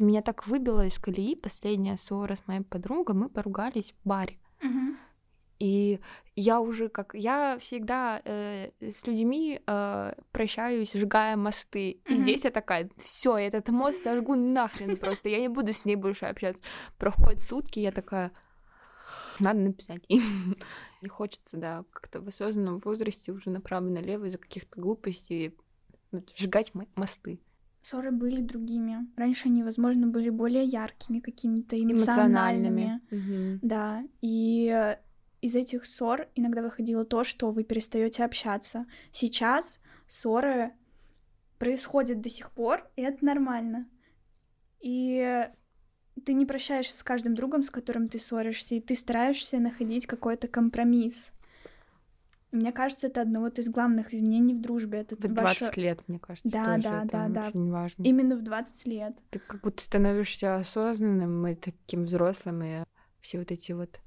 Меня 0.00 0.22
так 0.22 0.46
выбило 0.48 0.84
из 0.86 0.98
колеи 0.98 1.36
последняя 1.36 1.96
ссора 1.96 2.34
с 2.34 2.46
моей 2.48 2.62
подругой. 2.62 3.14
Мы 3.14 3.28
поругались 3.28 3.92
в 3.92 4.08
баре. 4.08 4.38
И 5.60 5.98
я 6.36 6.60
уже 6.60 6.88
как 6.88 7.14
я 7.14 7.56
всегда 7.58 8.20
э, 8.24 8.70
с 8.80 9.04
людьми 9.08 9.60
э, 9.66 10.12
прощаюсь, 10.30 10.92
сжигая 10.92 11.36
мосты. 11.36 11.90
И 11.90 12.14
Мгм. 12.14 12.16
здесь 12.22 12.44
я 12.44 12.50
такая, 12.50 12.88
все, 12.96 13.36
этот 13.36 13.68
мост 13.70 14.02
сожгу 14.02 14.36
нахрен 14.36 14.96
просто. 14.96 15.28
Я 15.28 15.40
не 15.40 15.48
буду 15.48 15.72
с 15.72 15.84
ней 15.84 15.96
больше 15.96 16.26
общаться. 16.26 16.62
Проходят 16.96 17.40
сутки, 17.40 17.80
я 17.80 17.90
такая, 17.90 18.30
надо 19.44 19.60
написать. 19.60 20.02
ей». 20.08 20.20
Не 21.02 21.08
хочется, 21.08 21.56
да, 21.56 21.84
как-то 21.92 22.20
в 22.20 22.28
осознанном 22.28 22.78
возрасте 22.78 23.32
уже 23.32 23.50
направо-налево 23.50 24.26
из-за 24.26 24.38
каких-то 24.38 24.80
глупостей 24.80 25.56
сжигать 26.34 26.74
мо- 26.74 26.88
мосты. 26.96 27.40
Ссоры 27.82 28.10
были 28.10 28.40
другими. 28.40 29.08
Раньше 29.16 29.48
они, 29.48 29.62
возможно, 29.62 30.06
были 30.06 30.30
более 30.30 30.64
яркими, 30.64 31.20
какими-то 31.20 31.80
эмоциональными. 31.80 33.00
Мгм. 33.10 33.60
Да, 33.62 34.04
и 34.20 34.96
из 35.40 35.54
этих 35.54 35.86
ссор 35.86 36.28
иногда 36.34 36.62
выходило 36.62 37.04
то, 37.04 37.24
что 37.24 37.50
вы 37.50 37.64
перестаете 37.64 38.24
общаться. 38.24 38.86
Сейчас 39.12 39.80
ссоры 40.06 40.72
происходят 41.58 42.20
до 42.20 42.28
сих 42.28 42.50
пор, 42.50 42.88
и 42.96 43.02
это 43.02 43.24
нормально. 43.24 43.88
И 44.80 45.48
ты 46.20 46.32
не 46.34 46.46
прощаешься 46.46 46.96
с 46.96 47.02
каждым 47.02 47.34
другом, 47.34 47.62
с 47.62 47.70
которым 47.70 48.08
ты 48.08 48.18
ссоришься, 48.18 48.74
и 48.76 48.80
ты 48.80 48.94
стараешься 48.94 49.58
находить 49.58 50.06
какой-то 50.06 50.48
компромисс. 50.48 51.32
Мне 52.50 52.72
кажется, 52.72 53.08
это 53.08 53.20
одно 53.20 53.40
вот 53.40 53.58
из 53.58 53.68
главных 53.68 54.14
изменений 54.14 54.54
в 54.54 54.60
дружбе. 54.62 55.00
Это 55.00 55.16
В 55.16 55.18
20 55.20 55.60
ваше- 55.60 55.80
лет, 55.80 56.00
мне 56.08 56.18
кажется, 56.18 56.48
Да, 56.50 56.64
тоже 56.64 56.82
да, 56.88 56.98
это 57.04 57.08
да, 57.12 57.28
да. 57.28 57.48
очень 57.48 57.70
важно. 57.70 58.02
Именно 58.04 58.36
в 58.36 58.42
20 58.42 58.86
лет. 58.86 59.18
ты 59.30 59.38
как 59.38 59.60
будто 59.60 59.82
становишься 59.84 60.56
осознанным 60.56 61.46
и 61.46 61.54
таким 61.54 62.04
взрослым, 62.04 62.62
и 62.62 62.84
все 63.20 63.38
вот 63.38 63.50
эти 63.50 63.72
вот... 63.72 64.00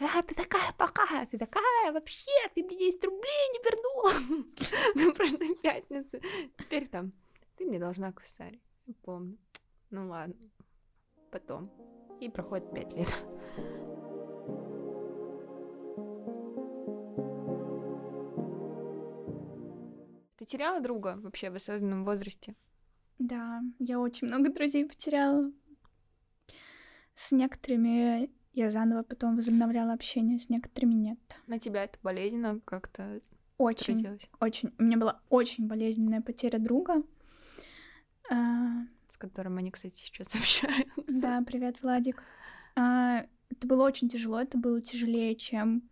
А, 0.00 0.22
ты 0.22 0.34
такая 0.34 0.72
плохая, 0.76 1.26
ты 1.26 1.38
такая 1.38 1.92
вообще, 1.92 2.30
ты 2.54 2.64
мне 2.64 2.76
10 2.76 3.04
рублей 3.04 3.48
не 3.52 3.60
вернула 3.62 5.04
на 5.08 5.12
прошлой 5.14 5.54
пятнице. 5.56 6.20
Теперь 6.56 6.88
там, 6.88 7.12
ты 7.56 7.64
мне 7.66 7.78
должна 7.78 8.12
косарь. 8.12 8.58
Я 8.86 8.94
помню. 9.02 9.38
Ну 9.90 10.08
ладно. 10.08 10.34
Потом. 11.34 11.68
И 12.20 12.28
проходит 12.28 12.72
5 12.72 12.92
лет. 12.94 13.08
Ты 20.36 20.46
теряла 20.46 20.80
друга 20.80 21.18
вообще 21.20 21.50
в 21.50 21.56
осознанном 21.56 22.04
возрасте? 22.04 22.54
Да, 23.18 23.62
я 23.80 23.98
очень 23.98 24.28
много 24.28 24.52
друзей 24.52 24.86
потеряла. 24.86 25.50
С 27.14 27.32
некоторыми 27.32 28.30
я 28.52 28.70
заново 28.70 29.02
потом 29.02 29.34
возобновляла 29.34 29.92
общение, 29.92 30.38
с 30.38 30.48
некоторыми 30.48 30.94
нет. 30.94 31.18
На 31.48 31.58
тебя 31.58 31.82
это 31.82 31.98
болезненно 32.00 32.60
как-то 32.64 33.20
Очень, 33.58 33.94
отразилось? 33.94 34.28
очень. 34.38 34.72
У 34.78 34.84
меня 34.84 34.98
была 34.98 35.20
очень 35.30 35.66
болезненная 35.66 36.20
потеря 36.20 36.60
друга. 36.60 37.02
А, 39.24 39.28
которым 39.28 39.58
они, 39.58 39.70
кстати, 39.70 39.96
сейчас 39.96 40.28
общаются. 40.34 41.20
да, 41.20 41.42
привет, 41.46 41.82
Владик. 41.82 42.22
А, 42.76 43.26
это 43.50 43.66
было 43.66 43.84
очень 43.84 44.08
тяжело, 44.08 44.40
это 44.40 44.58
было 44.58 44.80
тяжелее, 44.80 45.34
чем 45.36 45.88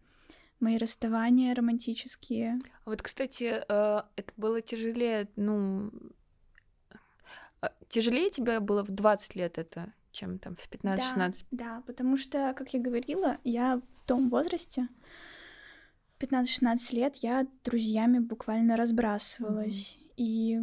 мои 0.61 0.79
расставания 0.79 1.55
романтические. 1.55 2.61
А 2.85 2.91
Вот, 2.91 3.03
кстати, 3.03 3.63
э, 3.69 4.03
это 4.17 4.33
было 4.37 4.61
тяжелее, 4.61 5.29
ну... 5.37 5.91
э, 7.63 7.69
Тяжелее 7.89 8.31
тебе 8.31 8.61
было 8.61 8.85
в 8.85 8.91
20 8.91 9.35
лет 9.35 9.59
это, 9.59 9.93
чем 10.13 10.39
там 10.39 10.55
в 10.55 10.71
15-16? 10.71 11.47
Да, 11.51 11.83
потому 11.87 12.17
что, 12.17 12.55
как 12.57 12.73
я 12.75 12.81
говорила, 12.81 13.39
я 13.45 13.81
в 13.99 14.07
том 14.07 14.29
возрасте, 14.29 14.89
15-16 16.21 16.95
лет, 16.95 17.17
я 17.17 17.47
друзьями 17.65 18.21
буквально 18.21 18.77
разбрасывалась. 18.77 19.99
И 20.17 20.61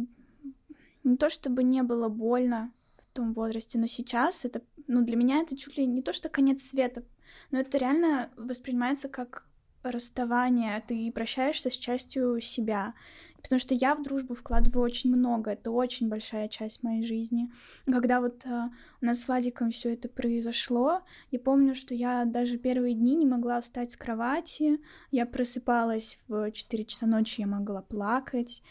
не 1.04 1.16
то 1.16 1.30
чтобы 1.30 1.62
не 1.62 1.82
было 1.82 2.08
больно 2.08 2.72
в 2.98 3.06
том 3.08 3.32
возрасте, 3.32 3.78
но 3.78 3.86
сейчас 3.86 4.44
это, 4.44 4.62
ну, 4.86 5.04
для 5.04 5.16
меня 5.16 5.40
это 5.40 5.56
чуть 5.56 5.76
ли 5.76 5.86
не 5.86 6.02
то, 6.02 6.12
что 6.12 6.28
конец 6.28 6.62
света, 6.62 7.04
но 7.50 7.60
это 7.60 7.78
реально 7.78 8.30
воспринимается 8.36 9.08
как 9.08 9.46
расставание, 9.82 10.82
ты 10.86 11.10
прощаешься 11.12 11.70
с 11.70 11.74
частью 11.74 12.40
себя. 12.40 12.94
Потому 13.42 13.58
что 13.58 13.74
я 13.74 13.94
в 13.94 14.02
дружбу 14.02 14.34
вкладываю 14.34 14.84
очень 14.84 15.14
много, 15.14 15.52
это 15.52 15.70
очень 15.70 16.08
большая 16.08 16.48
часть 16.48 16.82
моей 16.82 17.02
жизни. 17.02 17.50
Когда 17.86 18.20
вот 18.20 18.44
а, 18.44 18.70
у 19.00 19.06
нас 19.06 19.20
с 19.20 19.28
Владиком 19.28 19.70
все 19.70 19.94
это 19.94 20.10
произошло, 20.10 21.00
я 21.30 21.38
помню, 21.38 21.74
что 21.74 21.94
я 21.94 22.26
даже 22.26 22.58
первые 22.58 22.94
дни 22.94 23.14
не 23.14 23.24
могла 23.24 23.62
встать 23.62 23.92
с 23.92 23.96
кровати, 23.96 24.78
я 25.10 25.24
просыпалась 25.24 26.18
в 26.28 26.52
4 26.52 26.84
часа 26.84 27.06
ночи, 27.06 27.40
я 27.40 27.46
могла 27.46 27.80
плакать. 27.80 28.62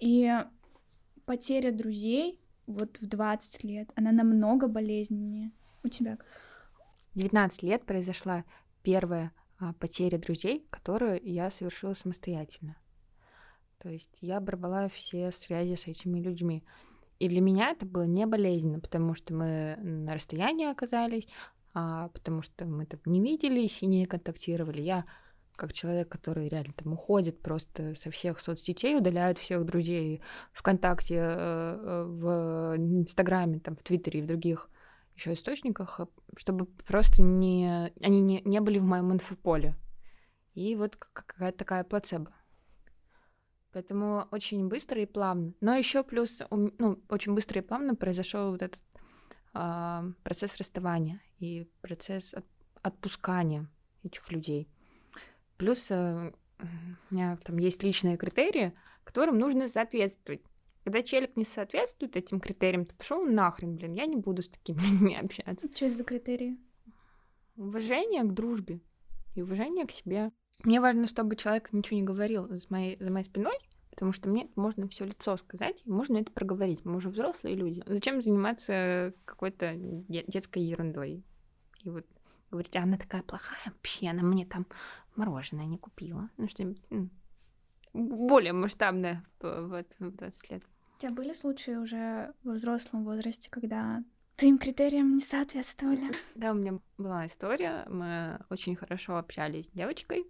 И 0.00 0.32
потеря 1.28 1.72
друзей 1.72 2.40
вот 2.66 2.98
в 3.02 3.06
20 3.06 3.62
лет, 3.64 3.92
она 3.96 4.12
намного 4.12 4.66
болезненнее. 4.66 5.52
У 5.84 5.88
тебя 5.88 6.16
как? 6.16 6.24
19 7.16 7.62
лет 7.64 7.84
произошла 7.84 8.46
первая 8.82 9.32
а, 9.58 9.74
потеря 9.74 10.16
друзей, 10.16 10.66
которую 10.70 11.20
я 11.22 11.50
совершила 11.50 11.92
самостоятельно. 11.92 12.78
То 13.78 13.90
есть 13.90 14.16
я 14.22 14.38
оборвала 14.38 14.88
все 14.88 15.30
связи 15.30 15.74
с 15.74 15.86
этими 15.86 16.18
людьми. 16.18 16.64
И 17.18 17.28
для 17.28 17.42
меня 17.42 17.72
это 17.72 17.84
было 17.84 18.04
не 18.04 18.24
болезненно, 18.24 18.80
потому 18.80 19.14
что 19.14 19.34
мы 19.34 19.76
на 19.82 20.14
расстоянии 20.14 20.70
оказались, 20.70 21.28
а, 21.74 22.08
потому 22.08 22.40
что 22.40 22.64
мы 22.64 22.86
там 22.86 23.00
не 23.04 23.20
виделись 23.20 23.82
и 23.82 23.86
не 23.86 24.06
контактировали. 24.06 24.80
Я 24.80 25.04
как 25.58 25.72
человек, 25.72 26.08
который 26.08 26.48
реально 26.48 26.72
там 26.72 26.92
уходит 26.92 27.42
просто 27.42 27.96
со 27.96 28.10
всех 28.10 28.38
соцсетей, 28.38 28.96
удаляет 28.96 29.38
всех 29.38 29.64
друзей 29.64 30.22
ВКонтакте, 30.52 31.16
э, 31.16 31.20
э, 31.20 32.04
в 32.04 32.76
Инстаграме, 32.76 33.58
там, 33.58 33.74
в 33.74 33.82
Твиттере 33.82 34.20
и 34.20 34.22
в 34.22 34.26
других 34.26 34.70
еще 35.16 35.32
источниках, 35.32 35.98
э, 35.98 36.06
чтобы 36.36 36.66
просто 36.86 37.22
не, 37.22 37.92
они 38.00 38.20
не, 38.20 38.40
не 38.44 38.60
были 38.60 38.78
в 38.78 38.84
моем 38.84 39.12
инфополе. 39.12 39.74
И 40.54 40.76
вот 40.76 40.94
какая-то 40.94 41.58
такая 41.58 41.82
плацебо. 41.82 42.32
Поэтому 43.72 44.28
очень 44.30 44.68
быстро 44.68 45.02
и 45.02 45.06
плавно. 45.06 45.54
Но 45.60 45.74
еще 45.74 46.04
плюс, 46.04 46.40
ну, 46.50 47.02
очень 47.08 47.34
быстро 47.34 47.60
и 47.60 47.64
плавно 47.64 47.96
произошел 47.96 48.52
вот 48.52 48.62
этот 48.62 48.82
а, 49.54 50.04
процесс 50.22 50.56
расставания 50.56 51.20
и 51.38 51.68
процесс 51.82 52.32
от- 52.32 52.46
отпускания 52.82 53.68
этих 54.04 54.30
людей. 54.32 54.68
Плюс 55.58 55.90
э, 55.90 56.32
у 57.10 57.14
меня 57.14 57.36
там 57.36 57.58
есть 57.58 57.82
личные 57.82 58.16
критерии, 58.16 58.72
которым 59.04 59.38
нужно 59.38 59.68
соответствовать. 59.68 60.40
Когда 60.84 61.02
человек 61.02 61.36
не 61.36 61.44
соответствует 61.44 62.16
этим 62.16 62.40
критериям, 62.40 62.86
то 62.86 62.94
пошел 62.94 63.22
нахрен, 63.24 63.76
блин, 63.76 63.92
я 63.92 64.06
не 64.06 64.16
буду 64.16 64.42
с 64.42 64.48
такими 64.48 64.78
людьми 64.90 65.16
общаться. 65.16 65.68
Что 65.74 65.86
это 65.86 65.94
за 65.96 66.04
критерии? 66.04 66.58
Уважение 67.56 68.22
к 68.22 68.32
дружбе 68.32 68.80
и 69.34 69.42
уважение 69.42 69.86
к 69.86 69.90
себе. 69.90 70.32
Мне 70.64 70.80
важно, 70.80 71.06
чтобы 71.06 71.36
человек 71.36 71.72
ничего 71.72 71.98
не 71.98 72.04
говорил 72.04 72.48
за 72.48 72.66
моей, 72.70 72.96
за 72.98 73.10
моей 73.10 73.24
спиной, 73.24 73.56
потому 73.90 74.12
что 74.12 74.28
мне 74.28 74.48
можно 74.54 74.88
все 74.88 75.04
лицо 75.04 75.36
сказать, 75.36 75.82
и 75.84 75.90
можно 75.90 76.18
это 76.18 76.30
проговорить. 76.32 76.84
Мы 76.84 76.96
уже 76.96 77.08
взрослые 77.08 77.56
люди. 77.56 77.82
Зачем 77.86 78.22
заниматься 78.22 79.12
какой-то 79.24 79.74
де- 79.76 80.24
детской 80.26 80.62
ерундой? 80.62 81.24
И 81.82 81.90
вот 81.90 82.06
говорить, 82.50 82.76
а 82.76 82.82
она 82.82 82.96
такая 82.96 83.22
плохая 83.22 83.58
вообще, 83.66 84.08
она 84.08 84.22
мне 84.22 84.46
там 84.46 84.66
мороженое 85.16 85.66
не 85.66 85.78
купила. 85.78 86.30
Ну, 86.36 86.48
что-нибудь 86.48 86.82
м, 86.90 87.10
более 87.92 88.52
масштабное 88.52 89.24
вот, 89.40 89.86
в 89.98 90.10
20 90.10 90.50
лет. 90.50 90.62
У 90.96 91.00
тебя 91.00 91.12
были 91.12 91.32
случаи 91.32 91.76
уже 91.76 92.34
во 92.42 92.54
взрослом 92.54 93.04
возрасте, 93.04 93.50
когда 93.50 94.02
твоим 94.36 94.58
критериям 94.58 95.14
не 95.14 95.20
соответствовали? 95.20 96.12
Да, 96.34 96.52
у 96.52 96.54
меня 96.54 96.78
была 96.96 97.26
история. 97.26 97.84
Мы 97.88 98.40
очень 98.50 98.76
хорошо 98.76 99.16
общались 99.16 99.66
с 99.66 99.70
девочкой. 99.70 100.26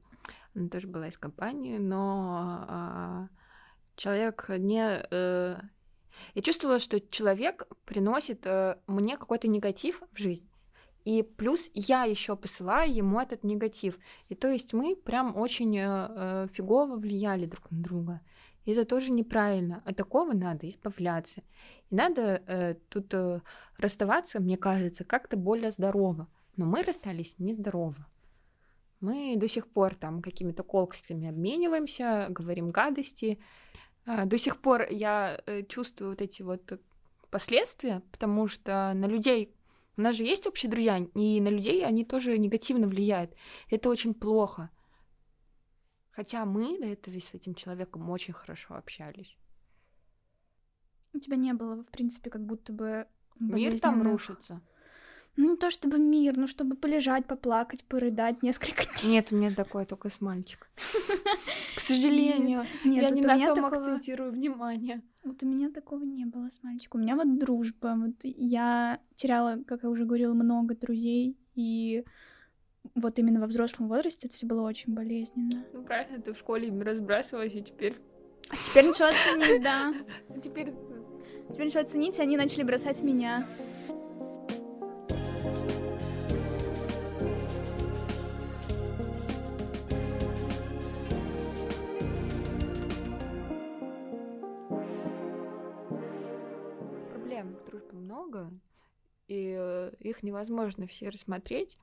Она 0.55 0.69
тоже 0.69 0.89
была 0.89 1.09
из 1.09 1.19
компании, 1.19 1.79
но 1.79 2.67
а, 2.69 3.29
человек 3.97 4.47
не... 4.49 5.07
э, 5.11 5.57
я 6.35 6.43
чувствовала, 6.43 6.79
что 6.79 7.01
человек 7.01 7.69
приносит 7.85 8.47
э, 8.47 8.79
мне 8.87 9.17
какой-то 9.17 9.47
негатив 9.47 10.03
в 10.13 10.19
жизнь. 10.19 10.48
И 11.09 11.23
плюс 11.23 11.71
я 11.73 12.05
еще 12.05 12.37
посылаю 12.37 12.93
ему 12.93 13.19
этот 13.19 13.43
негатив. 13.43 13.99
И 14.29 14.35
то 14.35 14.51
есть 14.51 14.75
мы 14.75 14.95
прям 14.95 15.39
очень 15.39 15.75
э, 15.79 15.87
э, 15.87 16.47
фигово 16.53 16.97
влияли 16.97 17.47
друг 17.47 17.71
на 17.71 17.83
друга. 17.83 18.21
И 18.67 18.73
это 18.73 18.85
тоже 18.85 19.11
неправильно. 19.11 19.83
От 19.87 19.97
такого 19.97 20.35
надо 20.35 20.69
избавляться. 20.69 21.41
И 21.89 21.95
надо 21.95 22.43
э, 22.47 22.75
тут 22.91 23.15
э, 23.15 23.41
расставаться, 23.79 24.39
мне 24.39 24.59
кажется, 24.59 25.03
как-то 25.03 25.39
более 25.39 25.71
здорово. 25.71 26.29
Но 26.57 26.67
мы 26.67 26.83
расстались 26.83 27.39
нездорово. 27.39 28.07
Мы 29.01 29.35
до 29.39 29.49
сих 29.49 29.67
пор 29.67 29.95
там 29.95 30.21
какими-то 30.21 30.63
колкостями 30.63 31.31
обмениваемся, 31.31 32.27
говорим 32.29 32.71
гадости. 32.71 33.39
А, 34.05 34.27
до 34.27 34.37
сих 34.37 34.61
пор 34.61 34.87
я 34.91 35.41
э, 35.47 35.63
чувствую 35.63 36.11
вот 36.11 36.21
эти 36.21 36.43
вот 36.43 36.79
последствия, 37.31 38.03
потому 38.11 38.47
что 38.47 38.93
на 38.95 39.07
людей 39.07 39.55
у 39.99 40.01
нас 40.01 40.15
же 40.15 40.23
есть 40.23 40.47
общие 40.47 40.71
друзья, 40.71 40.99
и 40.99 41.41
на 41.41 41.49
людей 41.49 41.85
они 41.85 42.05
тоже 42.05 42.39
негативно 42.39 42.87
влияют. 42.87 43.35
Это 43.69 43.89
очень 43.89 44.15
плохо. 44.15 44.71
Хотя 46.13 46.45
мы 46.45 46.79
до 46.79 46.87
этого 46.87 47.19
с 47.19 47.35
этим 47.35 47.55
человеком 47.55 48.09
очень 48.09 48.33
хорошо 48.33 48.77
общались. 48.77 49.37
У 51.13 51.19
тебя 51.19 51.37
не 51.37 51.53
было, 51.53 51.83
в 51.83 51.91
принципе, 51.91 52.31
как 52.31 52.47
будто 52.47 52.73
бы... 52.73 53.07
Мир 53.41 53.81
там 53.81 54.03
рушится. 54.03 54.61
Ну, 55.37 55.51
не 55.53 55.57
то 55.57 55.69
чтобы 55.69 55.99
мир, 55.99 56.37
ну, 56.37 56.47
чтобы 56.47 56.77
полежать, 56.77 57.27
поплакать, 57.27 57.85
порыдать 57.85 58.43
несколько 58.43 58.85
дней. 59.03 59.15
Нет, 59.15 59.33
у 59.33 59.37
меня 59.37 59.53
такое 59.53 59.85
только 59.85 60.11
с 60.11 60.21
мальчиком. 60.21 60.69
К 61.79 61.81
сожалению, 61.81 62.65
нет, 62.85 63.03
я 63.05 63.11
не 63.11 63.23
на 63.23 63.39
том 63.39 63.55
такого... 63.55 63.77
акцентирую 63.77 64.33
внимание. 64.33 65.01
Вот 65.23 65.45
у 65.45 65.47
меня 65.47 65.71
такого 65.71 66.03
не 66.03 66.25
было 66.25 66.51
с 66.51 66.61
мальчиком. 66.65 67.01
У 67.01 67.05
меня 67.05 67.15
вот 67.15 67.39
дружба. 67.39 67.95
Вот 67.97 68.17
я 68.25 68.99
теряла, 69.15 69.63
как 69.65 69.85
я 69.85 69.89
уже 69.89 70.05
говорила, 70.05 70.35
много 70.35 70.75
друзей, 70.75 71.39
и 71.55 72.03
вот 72.97 73.21
именно 73.21 73.41
во 73.41 73.47
взрослом 73.47 73.87
возрасте 73.87 74.27
это 74.27 74.35
все 74.35 74.47
было 74.47 74.63
очень 74.63 74.93
болезненно. 74.93 75.65
Ну, 75.73 75.85
правильно, 75.85 76.21
ты 76.21 76.33
в 76.33 76.39
школе 76.39 76.69
разбрасывалась, 76.83 77.55
и 77.55 77.63
теперь... 77.63 77.95
А 78.49 78.57
теперь 78.57 78.87
начала 78.87 79.13
ценить, 79.13 79.63
да. 79.63 79.95
Теперь... 80.43 80.75
Теперь 81.53 81.67
начала 81.67 81.85
ценить, 81.85 82.19
и 82.19 82.23
они 82.23 82.37
начали 82.37 82.65
бросать 82.65 83.05
меня. 83.05 83.47
Много, 97.93 98.51
и 99.27 99.55
э, 99.59 99.93
их 100.01 100.23
невозможно 100.23 100.87
все 100.87 101.09
рассмотреть, 101.09 101.79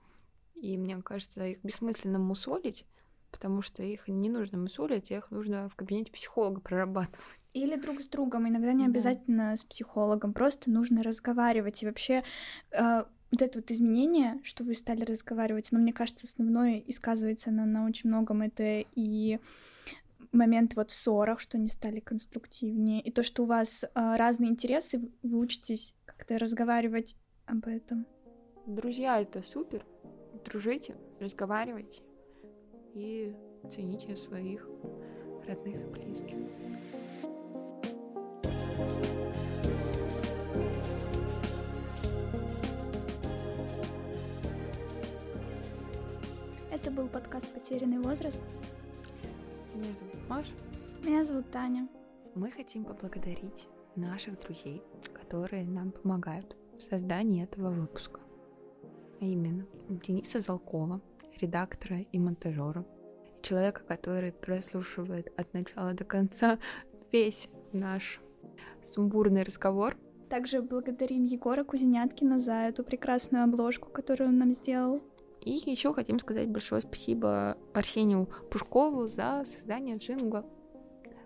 и 0.56 0.78
мне 0.78 1.02
кажется, 1.02 1.46
их 1.46 1.64
бессмысленно 1.64 2.20
мусолить, 2.20 2.86
потому 3.32 3.62
что 3.62 3.84
их 3.84 4.08
не 4.08 4.30
нужно 4.30 4.58
мусолить, 4.58 5.12
их 5.12 5.30
нужно 5.32 5.70
в 5.70 5.76
кабинете 5.76 6.12
психолога 6.12 6.62
прорабатывать. 6.62 7.20
Или 7.54 7.76
друг 7.76 8.02
с 8.02 8.08
другом, 8.08 8.48
иногда 8.48 8.74
не 8.74 8.86
обязательно 8.86 9.52
да. 9.52 9.58
с 9.58 9.64
психологом, 9.64 10.34
просто 10.34 10.70
нужно 10.70 11.04
разговаривать. 11.04 11.84
И 11.84 11.86
вообще 11.86 12.24
э, 12.72 13.04
вот 13.32 13.42
это 13.42 13.60
вот 13.60 13.72
изменение, 13.72 14.40
что 14.44 14.64
вы 14.64 14.76
стали 14.76 15.04
разговаривать, 15.04 15.70
но 15.72 15.80
мне 15.80 15.94
кажется, 15.94 16.26
основное 16.26 16.80
и 16.80 16.92
сказывается 16.92 17.52
на, 17.52 17.66
на 17.66 17.86
очень 17.86 18.10
многом 18.10 18.42
это 18.42 18.86
и 18.96 19.40
момент 20.36 20.76
вот 20.76 20.92
в 20.92 20.94
ссорах, 20.94 21.40
что 21.40 21.58
они 21.58 21.68
стали 21.68 22.00
конструктивнее, 22.00 23.02
и 23.02 23.12
то, 23.12 23.24
что 23.24 23.44
у 23.44 23.46
вас 23.46 23.84
э, 23.84 23.88
разные 23.94 24.52
интересы, 24.52 25.10
вы 25.24 25.40
учитесь 25.40 25.96
как-то 26.06 26.38
разговаривать 26.38 27.16
об 27.46 27.68
этом. 27.68 28.06
Друзья, 28.66 29.20
это 29.22 29.42
супер. 29.42 29.86
Дружите, 30.46 30.96
разговаривайте 31.20 32.04
и 32.94 33.36
цените 33.70 34.16
своих 34.16 34.68
родных 35.48 35.82
и 35.82 35.86
близких. 35.86 36.38
Это 46.72 46.92
был 46.92 47.08
подкаст 47.08 47.48
«Потерянный 47.54 48.00
возраст». 48.00 48.42
Меня 49.76 49.94
зовут 49.94 50.30
Маша. 50.30 50.52
Меня 51.04 51.24
зовут 51.26 51.52
Таня. 51.52 51.90
Мы 52.34 52.50
хотим 52.50 52.86
поблагодарить 52.86 53.68
наших 53.98 54.40
друзей, 54.40 54.82
которые 55.14 55.66
нам 55.66 55.92
помогают 55.92 56.56
в 56.78 56.82
создании 56.82 57.44
этого 57.44 57.72
выпуска. 57.72 58.22
А 59.20 59.26
именно 59.26 59.66
Дениса 59.90 60.40
Залкова, 60.40 61.02
редактора 61.42 62.06
и 62.10 62.18
монтажера, 62.18 62.86
человека, 63.42 63.84
который 63.86 64.32
прослушивает 64.32 65.38
от 65.38 65.54
начала 65.54 65.92
до 65.92 66.06
конца 66.06 66.58
весь 67.12 67.50
наш 67.74 68.22
сумбурный 68.82 69.44
разговор. 69.44 69.98
Также 70.30 70.62
благодарим 70.62 71.26
Егора 71.26 71.66
Кузеняткина 71.66 72.40
за 72.40 72.54
эту 72.54 72.86
прекрасную 72.86 73.44
обложку, 73.44 73.90
которую 73.90 74.30
он 74.30 74.38
нам 74.38 74.54
сделал. 74.54 75.02
И 75.46 75.52
еще 75.52 75.94
хотим 75.94 76.20
сказать 76.20 76.50
большое 76.50 76.82
спасибо 76.82 77.58
Арсению 77.74 78.28
Пушкову 78.50 79.08
за 79.08 79.44
создание 79.46 79.98
джингла. 79.98 80.44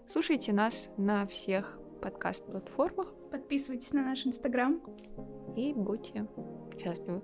Слушайте 0.08 0.52
нас 0.52 0.90
на 0.98 1.26
всех 1.26 1.80
подкаст-платформах. 2.02 3.14
Подписывайтесь 3.32 3.94
на 3.94 4.04
наш 4.04 4.26
инстаграм. 4.26 4.82
И 5.56 5.74
будьте 5.74 6.28
счастливы. 6.78 7.22